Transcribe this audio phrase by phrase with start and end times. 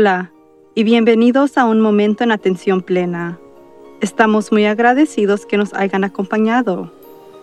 [0.00, 0.30] Hola
[0.76, 3.36] y bienvenidos a un momento en atención plena.
[4.00, 6.92] Estamos muy agradecidos que nos hayan acompañado.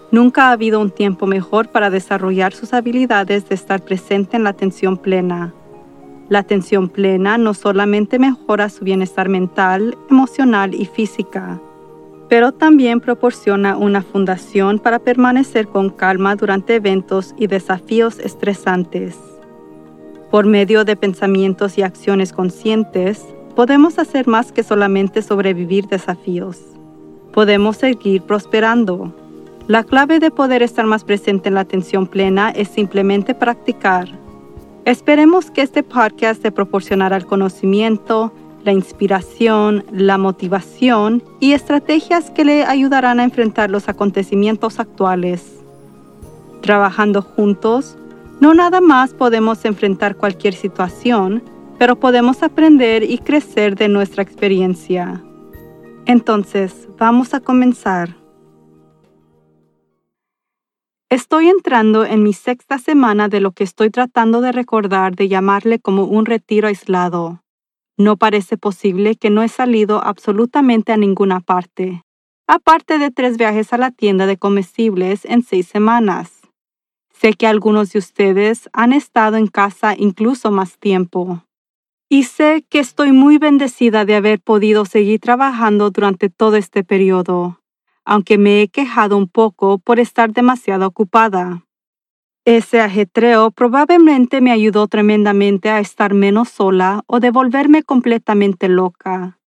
[0.09, 4.51] Nunca ha habido un tiempo mejor para desarrollar sus habilidades de estar presente en la
[4.51, 5.53] atención plena.
[6.29, 11.59] La atención plena no solamente mejora su bienestar mental, emocional y física,
[12.29, 19.17] pero también proporciona una fundación para permanecer con calma durante eventos y desafíos estresantes.
[20.35, 26.59] Por medio de pensamientos y acciones conscientes, podemos hacer más que solamente sobrevivir desafíos.
[27.31, 29.15] Podemos seguir prosperando.
[29.69, 34.09] La clave de poder estar más presente en la atención plena es simplemente practicar.
[34.83, 38.33] Esperemos que este podcast te proporcionará el conocimiento,
[38.65, 45.45] la inspiración, la motivación y estrategias que le ayudarán a enfrentar los acontecimientos actuales.
[46.59, 47.95] Trabajando juntos,
[48.39, 51.43] no nada más podemos enfrentar cualquier situación,
[51.77, 55.21] pero podemos aprender y crecer de nuestra experiencia.
[56.05, 58.15] Entonces, vamos a comenzar.
[61.09, 65.79] Estoy entrando en mi sexta semana de lo que estoy tratando de recordar de llamarle
[65.79, 67.41] como un retiro aislado.
[67.97, 72.03] No parece posible que no he salido absolutamente a ninguna parte,
[72.47, 76.34] aparte de tres viajes a la tienda de comestibles en seis semanas.
[77.19, 81.43] Sé que algunos de ustedes han estado en casa incluso más tiempo.
[82.09, 87.61] Y sé que estoy muy bendecida de haber podido seguir trabajando durante todo este periodo,
[88.03, 91.63] aunque me he quejado un poco por estar demasiado ocupada.
[92.43, 99.39] Ese ajetreo probablemente me ayudó tremendamente a estar menos sola o de volverme completamente loca.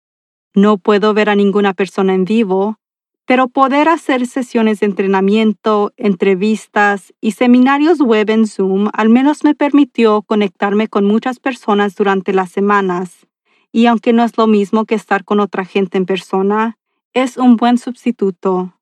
[0.56, 2.80] No puedo ver a ninguna persona en vivo,
[3.28, 9.53] pero poder hacer sesiones de entrenamiento, entrevistas y seminarios web en Zoom al menos me
[9.53, 13.28] permitió conectarme con muchas personas durante las semanas.
[13.73, 16.78] Y aunque no es lo mismo que estar con otra gente en persona,
[17.11, 18.74] es un buen sustituto.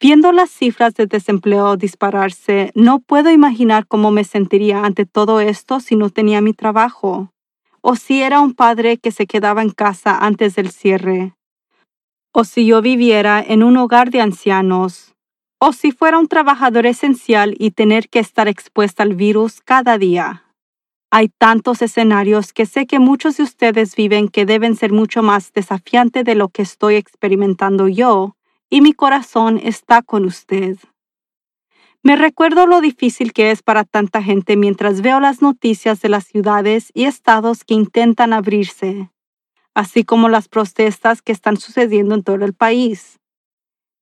[0.00, 5.78] Viendo las cifras de desempleo dispararse, no puedo imaginar cómo me sentiría ante todo esto
[5.78, 7.32] si no tenía mi trabajo,
[7.80, 11.35] o si era un padre que se quedaba en casa antes del cierre
[12.38, 15.14] o si yo viviera en un hogar de ancianos,
[15.58, 20.44] o si fuera un trabajador esencial y tener que estar expuesta al virus cada día.
[21.10, 25.54] Hay tantos escenarios que sé que muchos de ustedes viven que deben ser mucho más
[25.54, 28.36] desafiantes de lo que estoy experimentando yo,
[28.68, 30.76] y mi corazón está con usted.
[32.02, 36.24] Me recuerdo lo difícil que es para tanta gente mientras veo las noticias de las
[36.26, 39.08] ciudades y estados que intentan abrirse
[39.76, 43.20] así como las protestas que están sucediendo en todo el país.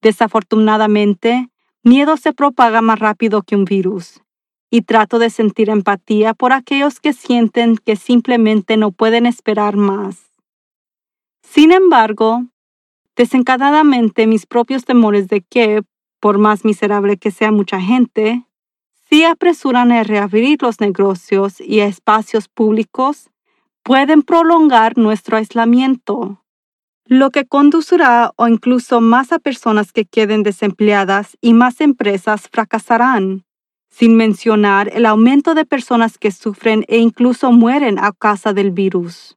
[0.03, 1.49] Desafortunadamente,
[1.83, 4.23] miedo se propaga más rápido que un virus,
[4.71, 10.31] y trato de sentir empatía por aquellos que sienten que simplemente no pueden esperar más.
[11.43, 12.45] Sin embargo,
[13.17, 15.83] desencadenadamente mis propios temores de que,
[16.21, 18.45] por más miserable que sea mucha gente,
[19.11, 23.29] si apresuran a reabrir los negocios y espacios públicos
[23.85, 26.43] pueden prolongar nuestro aislamiento,
[27.05, 33.45] lo que conducirá o incluso más a personas que queden desempleadas y más empresas fracasarán,
[33.91, 39.37] sin mencionar el aumento de personas que sufren e incluso mueren a causa del virus,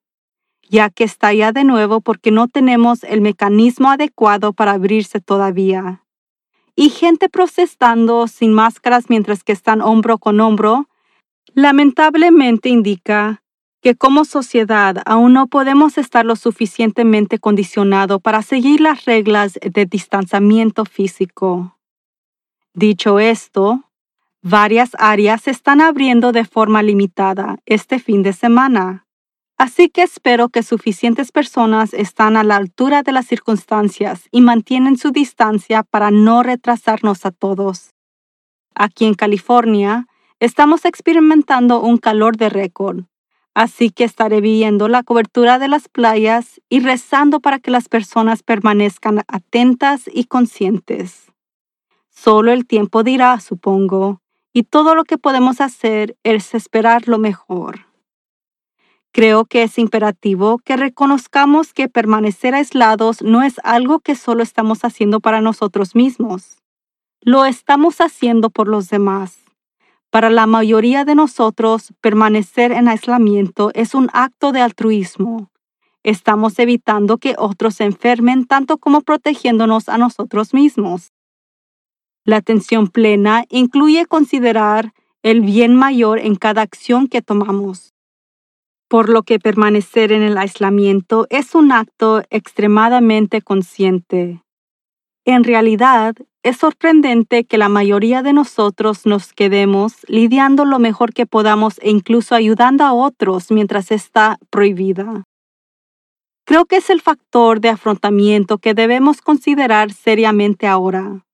[0.69, 6.05] ya que está ya de nuevo porque no tenemos el mecanismo adecuado para abrirse todavía.
[6.73, 10.87] Y gente protestando sin máscaras mientras que están hombro con hombro,
[11.53, 13.41] lamentablemente indica
[13.87, 19.85] que como sociedad aún no podemos estar lo suficientemente condicionado para seguir las reglas de
[19.85, 21.77] distanciamiento físico.
[22.73, 23.85] Dicho esto,
[24.41, 29.05] varias áreas se están abriendo de forma limitada este fin de semana,
[29.57, 34.97] así que espero que suficientes personas están a la altura de las circunstancias y mantienen
[34.97, 37.91] su distancia para no retrasarnos a todos.
[38.75, 40.07] Aquí en California,
[40.41, 43.05] estamos experimentando un calor de récord
[43.57, 48.43] Así que estaré viendo la cobertura de las playas y rezando para que las personas
[48.43, 51.31] permanezcan atentas y conscientes.
[52.11, 54.21] Solo el tiempo dirá, supongo,
[54.53, 57.87] y todo lo que podemos hacer es esperar lo mejor.
[59.11, 64.85] Creo que es imperativo que reconozcamos que permanecer aislados no es algo que solo estamos
[64.85, 66.59] haciendo para nosotros mismos.
[67.21, 69.46] Lo estamos haciendo por los demás.
[70.09, 75.51] Para la mayoría de nosotros, permanecer en aislamiento es un acto de altruismo.
[76.03, 81.11] Estamos evitando que otros se enfermen tanto como protegiéndonos a nosotros mismos.
[82.23, 84.93] La atención plena incluye considerar
[85.23, 87.93] el bien mayor en cada acción que tomamos.
[88.87, 94.41] por lo que permanecer en el aislamiento es un acto extremadamente consciente.
[95.27, 101.25] En realidad, es sorprendente que la mayoría de nosotros nos quedemos lidiando lo mejor que
[101.25, 105.25] podamos e incluso ayudando a otros mientras está prohibida.
[106.45, 111.25] Creo que es el factor de afrontamiento que debemos considerar seriamente ahora.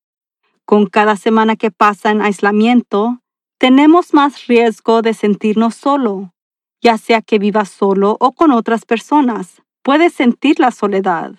[0.65, 3.19] Con cada semana que pasa en aislamiento,
[3.59, 6.33] tenemos más riesgo de sentirnos solo,
[6.81, 9.61] ya sea que vivas solo o con otras personas.
[9.83, 11.35] Puedes sentir la soledad.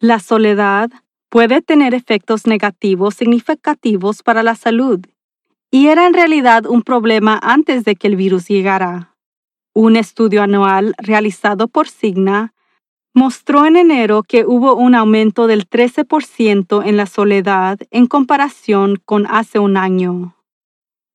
[0.00, 0.90] La soledad
[1.30, 5.00] puede tener efectos negativos significativos para la salud,
[5.70, 9.14] y era en realidad un problema antes de que el virus llegara.
[9.72, 12.52] Un estudio anual realizado por Signa
[13.14, 19.26] mostró en enero que hubo un aumento del 13% en la soledad en comparación con
[19.26, 20.36] hace un año.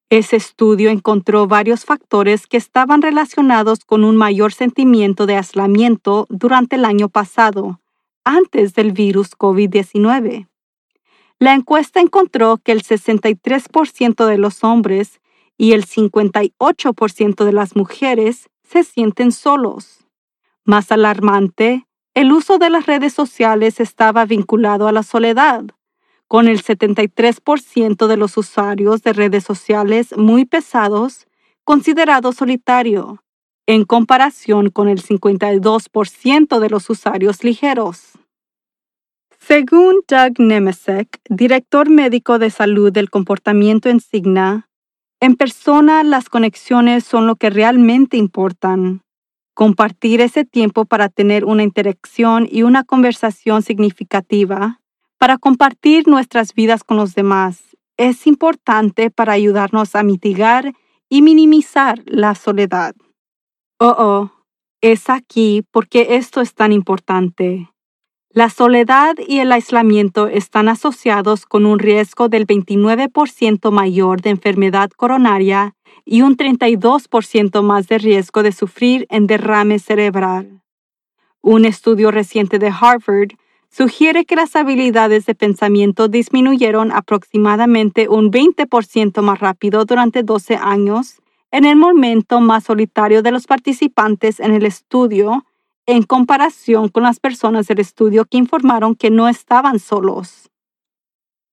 [0.09, 6.77] Ese estudio encontró varios factores que estaban relacionados con un mayor sentimiento de aislamiento durante
[6.77, 7.81] el año pasado,
[8.25, 10.47] antes del virus COVID-19.
[11.39, 15.21] La encuesta encontró que el 63% de los hombres
[15.57, 20.05] y el 58% de las mujeres se sienten solos.
[20.65, 25.65] Más alarmante, el uso de las redes sociales estaba vinculado a la soledad,
[26.27, 31.27] con el 73% de los usuarios de redes sociales muy pesados
[31.65, 33.23] considerado solitario,
[33.67, 38.11] en comparación con el 52% de los usuarios ligeros.
[39.39, 44.69] Según Doug Nemesek, director médico de salud del comportamiento en Signa,
[45.19, 49.05] en persona las conexiones son lo que realmente importan
[49.55, 54.81] compartir ese tiempo para tener una interacción y una conversación significativa,
[55.17, 57.63] para compartir nuestras vidas con los demás,
[57.97, 60.73] es importante para ayudarnos a mitigar
[61.07, 62.95] y minimizar la soledad.
[63.77, 64.31] Oh, oh,
[64.79, 67.69] es aquí porque esto es tan importante.
[68.29, 74.91] La soledad y el aislamiento están asociados con un riesgo del 29% mayor de enfermedad
[74.91, 75.75] coronaria
[76.05, 80.61] y un 32% más de riesgo de sufrir en derrame cerebral.
[81.41, 83.33] Un estudio reciente de Harvard
[83.69, 91.21] sugiere que las habilidades de pensamiento disminuyeron aproximadamente un 20% más rápido durante 12 años
[91.55, 95.45] en el momento más solitario de los participantes en el estudio
[95.85, 100.49] en comparación con las personas del estudio que informaron que no estaban solos.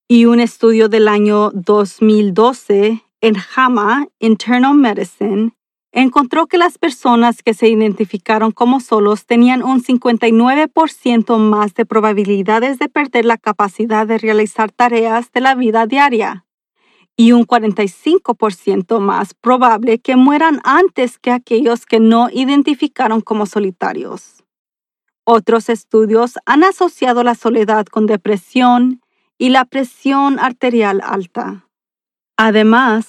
[0.08, 5.52] Y un estudio del año 2012 en JAMA Internal Medicine
[5.92, 12.80] encontró que las personas que se identificaron como solos tenían un 59% más de probabilidades
[12.80, 16.44] de perder la capacidad de realizar tareas de la vida diaria
[17.22, 24.42] y un 45% más probable que mueran antes que aquellos que no identificaron como solitarios.
[25.22, 29.02] Otros estudios han asociado la soledad con depresión
[29.38, 31.68] y la presión arterial alta.
[32.36, 33.06] Además,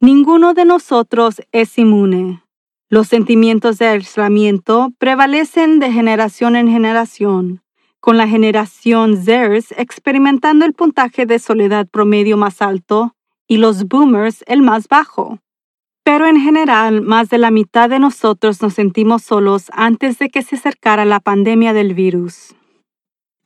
[0.00, 2.42] ninguno de nosotros es inmune.
[2.88, 7.62] Los sentimientos de aislamiento prevalecen de generación en generación,
[8.00, 13.14] con la generación ZERS experimentando el puntaje de soledad promedio más alto
[13.50, 15.40] y los boomers el más bajo.
[16.04, 20.42] Pero en general, más de la mitad de nosotros nos sentimos solos antes de que
[20.42, 22.54] se acercara la pandemia del virus.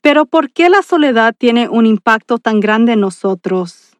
[0.02, 3.96] Pero ¿por qué la soledad tiene un impacto tan grande en nosotros?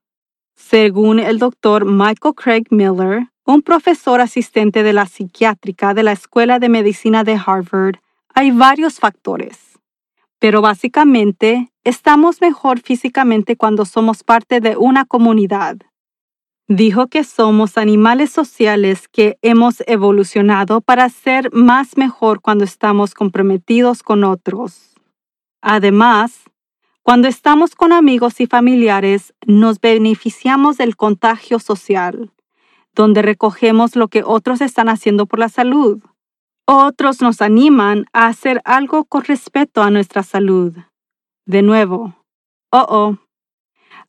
[0.55, 6.59] Según el doctor Michael Craig Miller, un profesor asistente de la psiquiátrica de la Escuela
[6.59, 7.97] de Medicina de Harvard,
[8.35, 9.81] hay varios factores.
[10.39, 15.79] Pero básicamente, estamos mejor físicamente cuando somos parte de una comunidad.
[16.69, 24.03] Dijo que somos animales sociales que hemos evolucionado para ser más mejor cuando estamos comprometidos
[24.03, 24.95] con otros.
[25.61, 26.45] Además,
[27.03, 32.33] cuando estamos con amigos y familiares, nos beneficiamos del contagio social,
[32.95, 36.03] donde recogemos lo que otros están haciendo por la salud.
[36.67, 40.75] Otros nos animan a hacer algo con respeto a nuestra salud.
[41.45, 42.15] De nuevo,
[42.71, 43.19] oh, oh,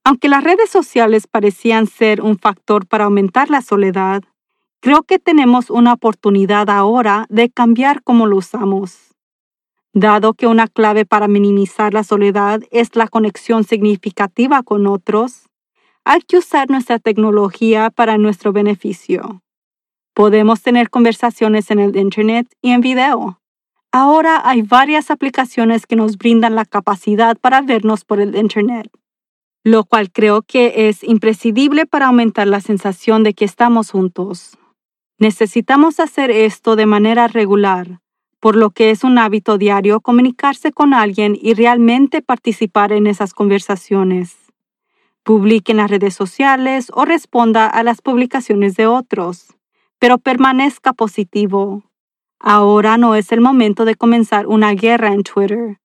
[0.06, 4.22] aunque las redes sociales parecían ser un factor para aumentar la soledad,
[4.80, 9.16] creo que tenemos una oportunidad ahora de cambiar cómo lo usamos.
[9.94, 15.50] Dado que una clave para minimizar la soledad es la conexión significativa con otros,
[16.04, 19.42] hay que usar nuestra tecnología para nuestro beneficio.
[20.14, 23.42] Podemos tener conversaciones en el Internet y en video.
[23.92, 28.92] Ahora hay varias aplicaciones que nos brindan la capacidad para vernos por el Internet
[29.66, 34.60] lo cual creo que es imprescindible para aumentar la sensación de que estamos juntos.
[35.18, 38.00] Necesitamos hacer esto de manera regular,
[38.40, 43.34] por lo que es un hábito diario comunicarse con alguien y realmente participar en esas
[43.34, 44.36] conversaciones.
[45.24, 49.56] Publique en las redes sociales o responda a las publicaciones de otros,
[49.98, 51.82] pero permanezca positivo.
[52.40, 55.80] Ahora no es el momento de comenzar una guerra en Twitter.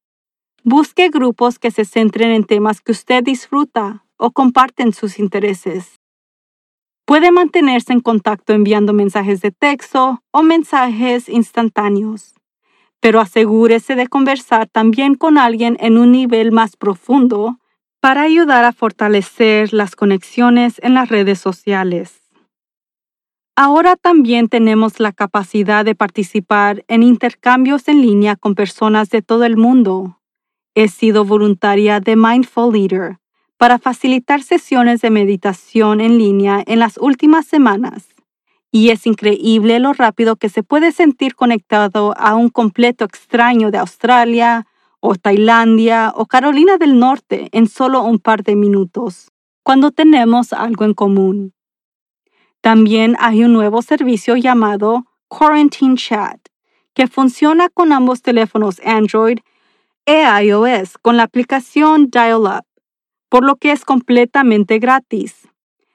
[0.64, 6.00] Busque grupos que se centren en temas que usted disfruta o comparten sus intereses.
[7.06, 12.34] Puede mantenerse en contacto enviando mensajes de texto o mensajes instantáneos,
[13.00, 17.58] pero asegúrese de conversar también con alguien en un nivel más profundo
[18.00, 22.20] para ayudar a fortalecer las conexiones en las redes sociales.
[23.56, 29.44] Ahora también tenemos la capacidad de participar en intercambios en línea con personas de todo
[29.44, 30.19] el mundo.
[30.74, 33.18] He sido voluntaria de Mindful Leader
[33.56, 38.08] para facilitar sesiones de meditación en línea en las últimas semanas.
[38.70, 43.78] Y es increíble lo rápido que se puede sentir conectado a un completo extraño de
[43.78, 44.66] Australia
[45.00, 49.32] o Tailandia o Carolina del Norte en solo un par de minutos,
[49.64, 51.52] cuando tenemos algo en común.
[52.60, 56.38] También hay un nuevo servicio llamado Quarantine Chat,
[56.94, 59.38] que funciona con ambos teléfonos Android
[60.42, 62.64] iOS con la aplicación Dial-Up,
[63.28, 65.48] por lo que es completamente gratis.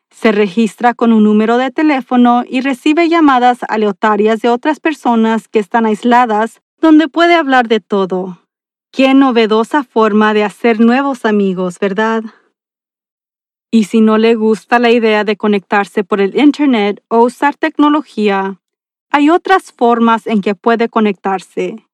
[0.09, 5.59] Se registra con un número de teléfono y recibe llamadas aleatorias de otras personas que
[5.59, 8.39] están aisladas, donde puede hablar de todo.
[8.91, 12.23] Qué novedosa forma de hacer nuevos amigos, ¿verdad?
[13.71, 18.61] Y si no le gusta la idea de conectarse por el Internet o usar tecnología,
[19.11, 21.84] hay otras formas en que puede conectarse.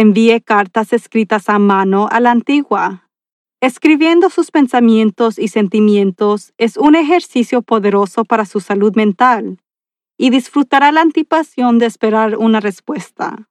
[0.00, 3.10] Envíe cartas escritas a mano a la antigua.
[3.60, 9.58] Escribiendo sus pensamientos y sentimientos es un ejercicio poderoso para su salud mental
[10.16, 13.48] y disfrutará la anticipación de esperar una respuesta.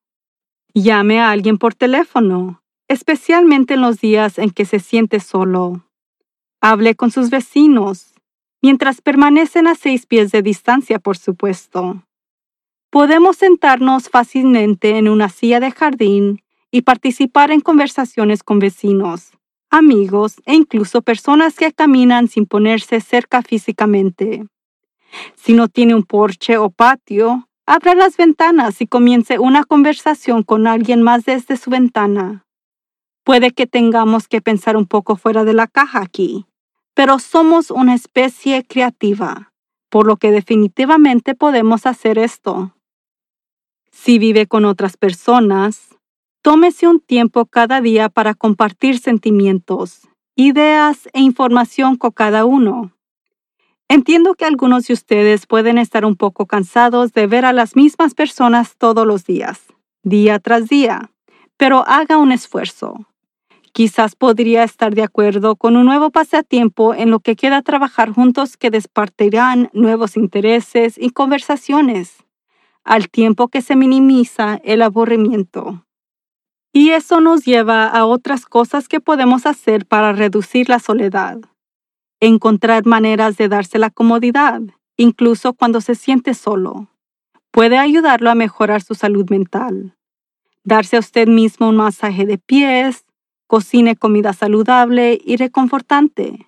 [0.73, 5.85] Llame a alguien por teléfono, especialmente en los días en que se siente solo.
[6.61, 8.13] Hable con sus vecinos,
[8.61, 12.06] mientras permanecen a seis pies de distancia, por supuesto.
[12.89, 16.41] Podemos sentarnos fácilmente en una silla de jardín
[16.71, 19.31] y participar en conversaciones con vecinos,
[19.69, 24.47] amigos e incluso personas que caminan sin ponerse cerca físicamente.
[25.35, 30.65] Si no tiene un porche o patio, abra las ventanas y comience una conversación con
[30.65, 32.45] alguien más desde su ventana.
[33.25, 36.45] Puede que tengamos que pensar un poco fuera de la caja aquí,
[36.93, 39.51] pero somos una especie creativa,
[39.89, 42.73] por lo que definitivamente podemos hacer esto.
[43.99, 45.97] Si vive con otras personas,
[46.41, 52.93] tómese un tiempo cada día para compartir sentimientos, ideas e información con cada uno.
[53.89, 58.13] Entiendo que algunos de ustedes pueden estar un poco cansados de ver a las mismas
[58.13, 59.65] personas todos los días,
[60.03, 61.11] día tras día,
[61.57, 63.07] pero haga un esfuerzo.
[63.73, 68.57] Quizás podría estar de acuerdo con un nuevo pasatiempo en lo que queda trabajar juntos
[68.57, 72.26] que despartirán nuevos intereses y conversaciones
[72.87, 75.85] al tiempo que se minimiza el aburrimiento.
[76.71, 81.37] Y eso nos lleva a otras cosas que podemos hacer para reducir la soledad.
[82.21, 84.61] Encontrar maneras de darse la comodidad,
[84.95, 86.87] incluso cuando se siente solo.
[87.51, 89.97] Puede ayudarlo a mejorar su salud mental.
[90.63, 93.05] Darse a usted mismo un masaje de pies,
[93.47, 96.47] cocine comida saludable y reconfortante.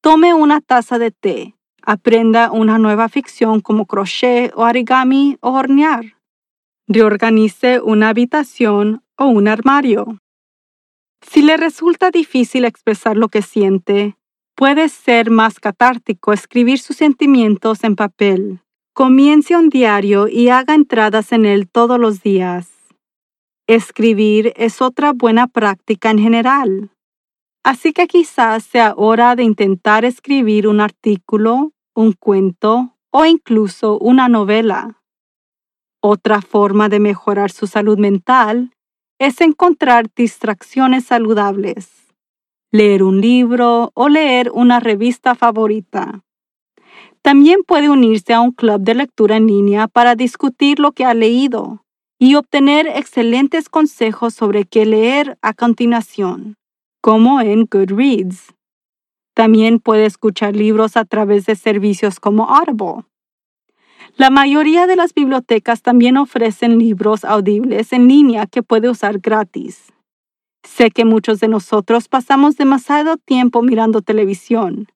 [0.00, 6.16] Tome una taza de té, Aprenda una nueva ficción como crochet o origami o hornear.
[6.86, 10.18] Reorganice una habitación o un armario.
[11.20, 14.16] Si le resulta difícil expresar lo que siente,
[14.54, 18.60] puede ser más catártico escribir sus sentimientos en papel.
[18.94, 22.68] Comience un diario y haga entradas en él todos los días.
[23.68, 26.90] Escribir es otra buena práctica en general.
[27.68, 34.26] Así que quizás sea hora de intentar escribir un artículo un cuento o incluso una
[34.26, 35.02] novela.
[36.00, 38.72] Otra forma de mejorar su salud mental
[39.18, 41.90] es encontrar distracciones saludables,
[42.72, 46.22] leer un libro o leer una revista favorita.
[47.20, 51.12] También puede unirse a un club de lectura en línea para discutir lo que ha
[51.12, 51.84] leído
[52.18, 56.56] y obtener excelentes consejos sobre qué leer a continuación,
[57.00, 58.54] como en Goodreads.
[59.34, 63.04] También puede escuchar libros a través de servicios como Audible.
[64.16, 69.92] La mayoría de las bibliotecas también ofrecen libros audibles en línea que puede usar gratis.
[70.64, 74.88] Sé que muchos de nosotros pasamos demasiado tiempo mirando televisión,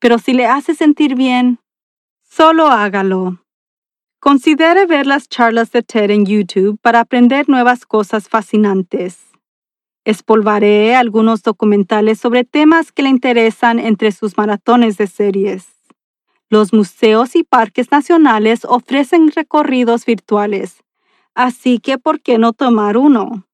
[0.00, 1.60] pero si le hace sentir bien,
[2.22, 3.40] solo hágalo.
[4.18, 9.25] Considere ver las charlas de TED en YouTube para aprender nuevas cosas fascinantes.
[10.06, 15.66] Espolvaré algunos documentales sobre temas que le interesan entre sus maratones de series.
[16.48, 20.84] Los museos y parques nacionales ofrecen recorridos virtuales,
[21.34, 23.48] así que ¿por qué no tomar uno?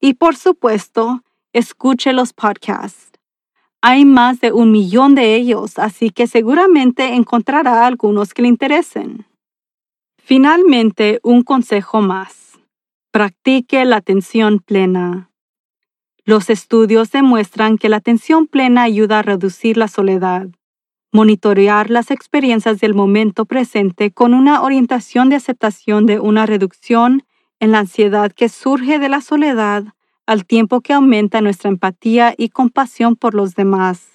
[0.00, 3.12] Y por supuesto, escuche los podcasts.
[3.82, 9.26] Hay más de un millón de ellos, así que seguramente encontrará algunos que le interesen.
[10.16, 12.58] Finalmente, un consejo más.
[13.10, 15.27] Practique la atención plena.
[16.28, 20.48] Los estudios demuestran que la atención plena ayuda a reducir la soledad,
[21.10, 27.24] monitorear las experiencias del momento presente con una orientación de aceptación de una reducción
[27.60, 29.84] en la ansiedad que surge de la soledad
[30.26, 34.06] al tiempo que aumenta nuestra empatía y compasión por los demás,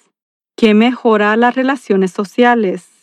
[0.56, 2.94] que mejora las relaciones sociales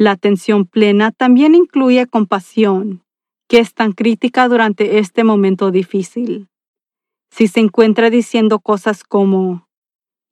[0.00, 3.02] la atención plena también incluye compasión,
[3.50, 6.49] que es tan crítica durante este momento difícil.
[7.30, 9.68] Si se encuentra diciendo cosas como,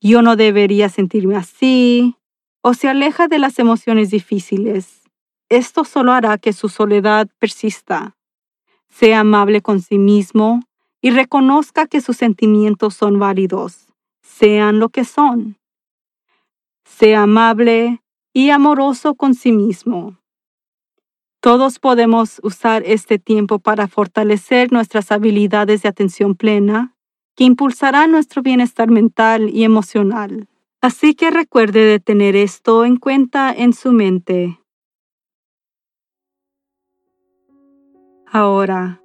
[0.00, 2.16] yo no debería sentirme así,
[2.60, 5.02] o se aleja de las emociones difíciles,
[5.48, 8.16] esto solo hará que su soledad persista.
[8.90, 10.62] Sea amable con sí mismo
[11.00, 13.86] y reconozca que sus sentimientos son válidos,
[14.20, 15.56] sean lo que son.
[16.84, 18.02] Sea amable
[18.32, 20.18] y amoroso con sí mismo.
[21.48, 26.94] Todos podemos usar este tiempo para fortalecer nuestras habilidades de atención plena,
[27.36, 30.46] que impulsará nuestro bienestar mental y emocional.
[30.82, 34.60] Así que recuerde de tener esto en cuenta en su mente.
[38.30, 39.00] Ahora,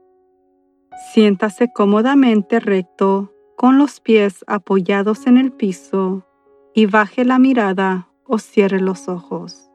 [1.13, 6.27] siéntase cómodamente recto con los pies apoyados en el piso
[6.75, 9.69] y baje la mirada o cierre los ojos.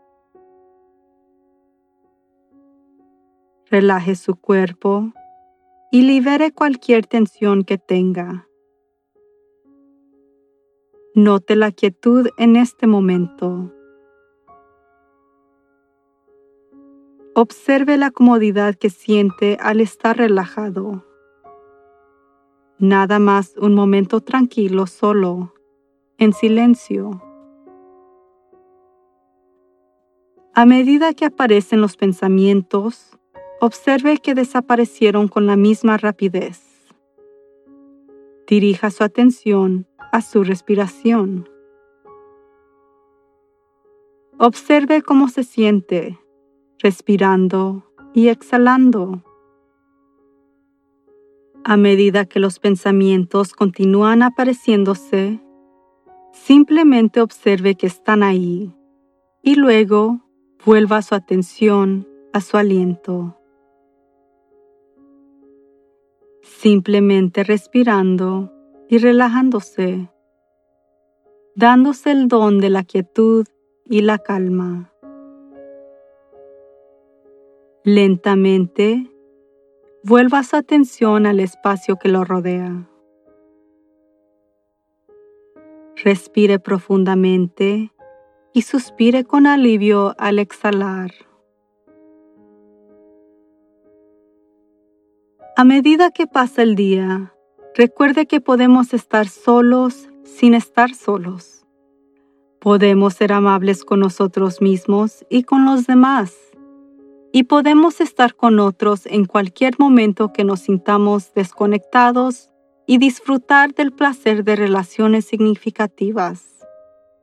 [3.71, 5.13] Relaje su cuerpo
[5.91, 8.49] y libere cualquier tensión que tenga.
[11.15, 13.71] Note la quietud en este momento.
[17.35, 21.05] Observe la comodidad que siente al estar relajado.
[22.79, 25.53] Nada más un momento tranquilo solo,
[26.17, 27.23] en silencio.
[30.55, 33.18] A medida que aparecen los pensamientos,
[33.61, 36.63] observe que desaparecieron con la misma rapidez.
[38.47, 41.49] Dirija su atención a su respiración.
[44.39, 46.19] Observe cómo se siente
[46.79, 49.25] respirando y exhalando.
[51.65, 55.41] A medida que los pensamientos continúan apareciéndose,
[56.33, 58.73] simplemente observe que están ahí
[59.43, 60.21] y luego
[60.65, 63.38] vuelva su atención a su aliento.
[66.57, 68.53] Simplemente respirando
[68.89, 70.09] y relajándose,
[71.55, 73.47] dándose el don de la quietud
[73.85, 74.93] y la calma.
[77.85, 79.09] Lentamente,
[80.03, 82.89] vuelva su atención al espacio que lo rodea.
[86.03, 87.93] Respire profundamente
[88.53, 91.13] y suspire con alivio al exhalar.
[95.61, 97.35] A medida que pasa el día,
[97.75, 101.67] recuerde que podemos estar solos sin estar solos.
[102.61, 106.33] Podemos ser amables con nosotros mismos y con los demás.
[107.33, 112.51] Y podemos estar con otros en cualquier momento que nos sintamos desconectados
[112.87, 116.65] y disfrutar del placer de relaciones significativas,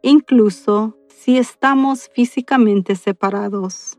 [0.01, 3.97] incluso si estamos físicamente separados.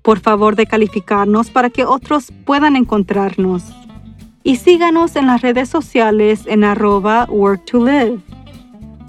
[0.00, 3.64] Por favor de calificarnos para que otros puedan encontrarnos.
[4.42, 8.18] Y síganos en las redes sociales en arroba work to live.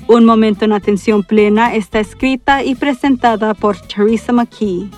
[0.07, 4.89] Un Momento en Atención Plena está escrita y presentada por Teresa McKee.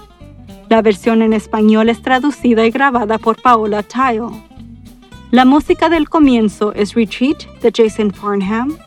[0.67, 4.46] La versión en español es traducida y grabada por Paola Tile.
[5.31, 8.77] La música del comienzo es Retreat de Jason Farnham.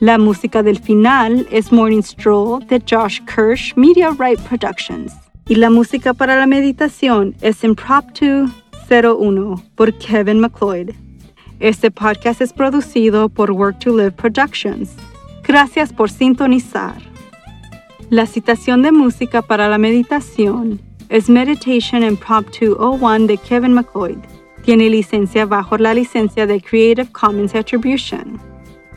[0.00, 5.12] La música del final es Morning Stroll de Josh Kirsch Media Right Productions.
[5.46, 8.50] Y la música para la meditación es Impromptu
[8.90, 10.96] 01 por Kevin McLeod.
[11.60, 14.90] Este podcast es producido por Work to Live Productions.
[15.44, 17.00] Gracias por sintonizar.
[18.10, 24.37] La citación de música para la meditación es Meditation Impromptu 01 de Kevin McLeod
[24.68, 28.38] tiene licencia bajo la licencia de Creative Commons Attribution.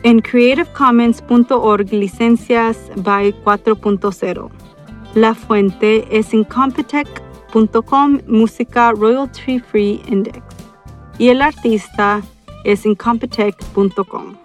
[0.02, 4.50] En creativecommons.org licencias by 4.0.
[5.14, 10.42] La fuente es incompetech.com música royalty free index
[11.16, 12.20] y el artista
[12.64, 14.41] es incompetech.com.